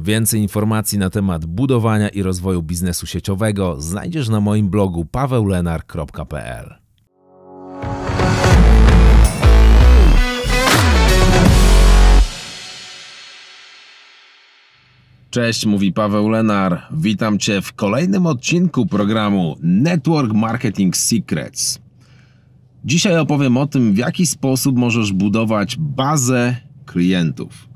[0.00, 6.74] Więcej informacji na temat budowania i rozwoju biznesu sieciowego znajdziesz na moim blogu paweulenar.pl.
[15.30, 16.82] Cześć, mówi Paweł Lenar.
[16.90, 21.80] Witam Cię w kolejnym odcinku programu Network Marketing Secrets.
[22.84, 26.56] Dzisiaj opowiem o tym, w jaki sposób możesz budować bazę
[26.86, 27.68] klientów.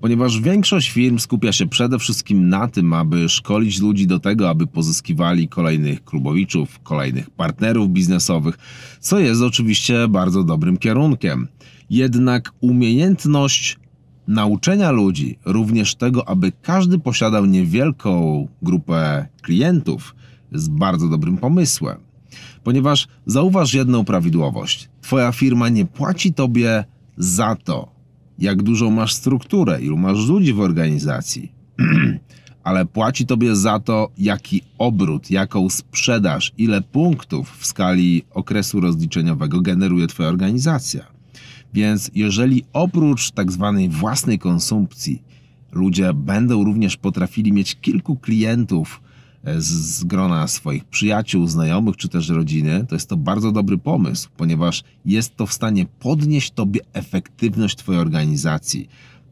[0.00, 4.66] Ponieważ większość firm skupia się przede wszystkim na tym, aby szkolić ludzi do tego, aby
[4.66, 8.58] pozyskiwali kolejnych klubowiczów, kolejnych partnerów biznesowych,
[9.00, 11.48] co jest oczywiście bardzo dobrym kierunkiem.
[11.90, 13.78] Jednak umiejętność
[14.28, 20.14] nauczenia ludzi, również tego, aby każdy posiadał niewielką grupę klientów,
[20.52, 21.98] jest bardzo dobrym pomysłem.
[22.64, 26.84] Ponieważ zauważ jedną prawidłowość: Twoja firma nie płaci tobie
[27.16, 27.99] za to,
[28.40, 31.52] jak dużą masz strukturę, ilu masz ludzi w organizacji,
[32.64, 39.60] ale płaci tobie za to, jaki obrót, jaką sprzedaż, ile punktów w skali okresu rozliczeniowego
[39.60, 41.06] generuje Twoja organizacja.
[41.74, 45.22] Więc jeżeli oprócz tak zwanej własnej konsumpcji
[45.72, 49.00] ludzie będą również potrafili mieć kilku klientów
[49.44, 54.28] z, z grona swoich przyjaciół, znajomych czy też rodziny, to jest to bardzo dobry pomysł,
[54.36, 58.88] ponieważ jest to w stanie podnieść Tobie efektywność Twojej organizacji,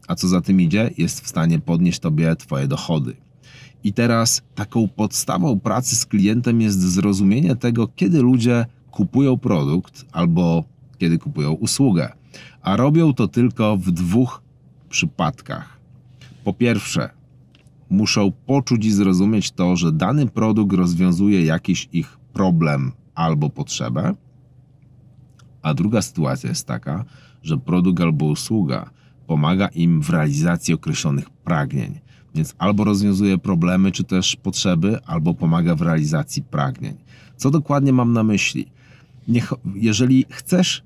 [0.07, 3.15] a co za tym idzie, jest w stanie podnieść Tobie Twoje dochody.
[3.83, 10.63] I teraz taką podstawą pracy z klientem jest zrozumienie tego, kiedy ludzie kupują produkt albo
[10.97, 12.19] kiedy kupują usługę
[12.61, 14.41] a robią to tylko w dwóch
[14.89, 15.79] przypadkach.
[16.43, 17.09] Po pierwsze,
[17.89, 24.15] muszą poczuć i zrozumieć to, że dany produkt rozwiązuje jakiś ich problem albo potrzebę,
[25.61, 27.05] a druga sytuacja jest taka,
[27.43, 28.89] że produkt albo usługa
[29.27, 31.99] pomaga im w realizacji określonych pragnień.
[32.35, 36.93] Więc albo rozwiązuje problemy czy też potrzeby, albo pomaga w realizacji pragnień.
[37.35, 38.65] Co dokładnie mam na myśli?
[39.27, 40.83] Niech, jeżeli chcesz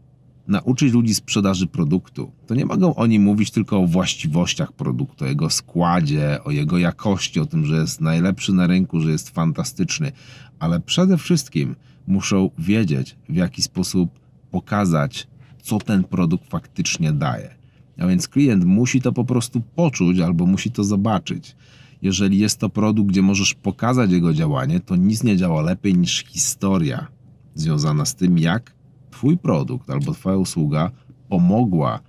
[0.47, 5.49] nauczyć ludzi sprzedaży produktu, to nie mogą oni mówić tylko o właściwościach produktu, o jego
[5.49, 10.11] składzie, o jego jakości, o tym, że jest najlepszy na rynku, że jest fantastyczny,
[10.59, 11.75] ale przede wszystkim
[12.07, 14.19] muszą wiedzieć, w jaki sposób
[14.51, 15.27] pokazać,
[15.61, 17.55] co ten produkt faktycznie daje.
[17.99, 21.55] A więc klient musi to po prostu poczuć albo musi to zobaczyć.
[22.01, 26.25] Jeżeli jest to produkt, gdzie możesz pokazać jego działanie, to nic nie działa lepiej niż
[26.25, 27.07] historia
[27.55, 28.73] związana z tym, jak
[29.13, 30.91] Twój produkt albo Twoja usługa
[31.29, 32.00] pomogła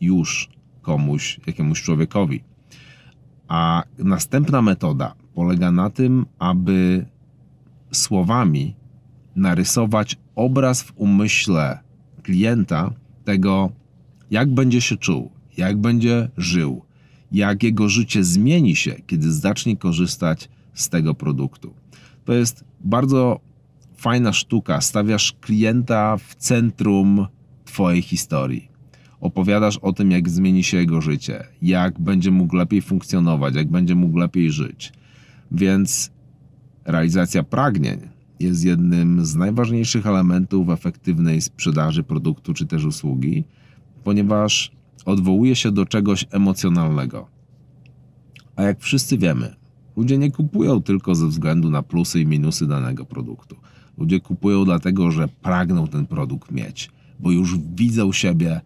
[0.00, 0.48] już
[0.82, 2.44] komuś, jakiemuś człowiekowi.
[3.48, 7.06] A następna metoda polega na tym, aby
[7.92, 8.74] słowami
[9.36, 11.78] narysować obraz w umyśle
[12.22, 12.90] klienta
[13.24, 13.72] tego,
[14.30, 16.82] jak będzie się czuł, jak będzie żył,
[17.32, 21.74] jak jego życie zmieni się, kiedy zacznie korzystać z tego produktu.
[22.24, 23.40] To jest bardzo
[24.02, 24.80] fajna sztuka.
[24.80, 27.26] Stawiasz klienta w centrum
[27.64, 28.68] Twojej historii.
[29.20, 33.94] Opowiadasz o tym, jak zmieni się jego życie, jak będzie mógł lepiej funkcjonować, jak będzie
[33.94, 34.92] mógł lepiej żyć.
[35.50, 36.10] Więc
[36.84, 38.00] realizacja pragnień
[38.40, 43.44] jest jednym z najważniejszych elementów efektywnej sprzedaży produktu czy też usługi,
[44.04, 44.72] ponieważ
[45.04, 47.28] odwołuje się do czegoś emocjonalnego.
[48.56, 49.61] A jak wszyscy wiemy,
[49.96, 53.56] ludzie nie kupują tylko ze względu na plusy i minusy danego produktu.
[53.98, 58.60] Ludzie kupują dlatego, że pragną ten produkt mieć, bo już widzą siebie,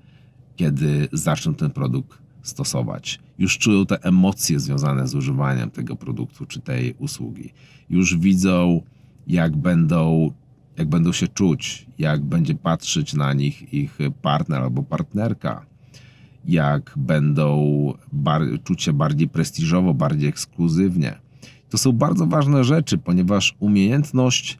[0.56, 3.18] kiedy zaczną ten produkt stosować.
[3.38, 7.52] Już czują te emocje związane z używaniem tego produktu czy tej usługi.
[7.90, 8.80] Już widzą,
[9.26, 10.30] jak będą,
[10.76, 15.66] jak będą się czuć, jak będzie patrzeć na nich ich partner albo partnerka,
[16.46, 21.18] jak będą bar- czuć się bardziej prestiżowo, bardziej ekskluzywnie.
[21.70, 24.58] To są bardzo ważne rzeczy, ponieważ umiejętność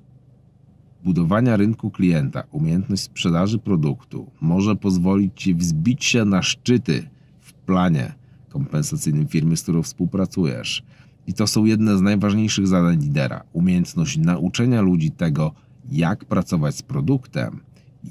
[1.05, 7.09] budowania rynku klienta, umiejętność sprzedaży produktu może pozwolić Ci wzbić się na szczyty
[7.41, 8.15] w planie
[8.49, 10.83] kompensacyjnym firmy, z którą współpracujesz.
[11.27, 13.43] I to są jedne z najważniejszych zadań lidera.
[13.53, 15.53] Umiejętność nauczenia ludzi tego,
[15.93, 17.61] jak pracować z produktem,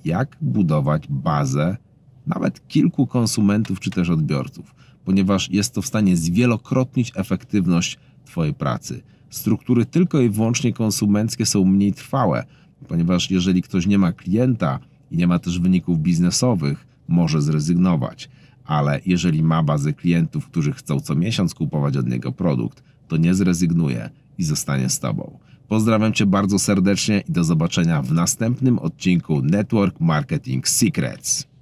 [0.06, 1.78] jak budować bazę
[2.28, 4.76] nawet kilku konsumentów czy też odbiorców,
[5.06, 9.02] ponieważ jest to w stanie zwielokrotnić efektywność Twojej pracy.
[9.30, 12.44] Struktury tylko i wyłącznie konsumenckie są mniej trwałe,
[12.88, 14.80] ponieważ jeżeli ktoś nie ma klienta
[15.12, 18.30] i nie ma też wyników biznesowych, może zrezygnować.
[18.66, 23.34] Ale jeżeli ma bazę klientów, którzy chcą co miesiąc kupować od niego produkt, to nie
[23.34, 25.40] zrezygnuje i zostanie z Tobą.
[25.68, 31.55] Pozdrawiam Cię bardzo serdecznie i do zobaczenia w następnym odcinku Network Marketing Secrets.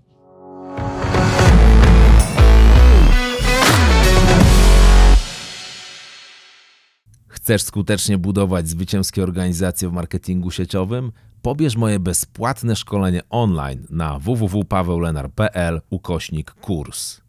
[7.44, 11.12] Chcesz skutecznie budować zwycięskie organizacje w marketingu sieciowym?
[11.42, 17.23] Pobierz moje bezpłatne szkolenie online na www.paweulenar.pl ukośnik kurs.